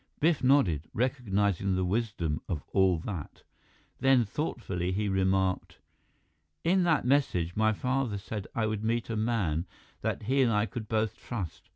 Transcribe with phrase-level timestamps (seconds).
[0.19, 3.43] Biff nodded, recognizing the wisdom of all that.
[3.99, 5.77] Then, thoughtfully, he remarked:
[6.63, 9.67] "In that message, my father said I would meet a man
[10.01, 11.69] that he and I could both trust.